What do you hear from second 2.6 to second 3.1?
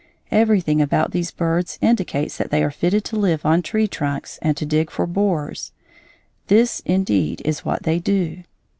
are fitted